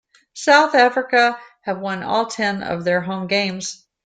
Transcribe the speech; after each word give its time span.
South 0.33 0.73
Africa 0.73 1.39
have 1.61 1.79
won 1.79 2.01
all 2.01 2.25
ten 2.25 2.63
of 2.63 2.83
their 2.83 3.01
home 3.01 3.27
games. 3.27 3.85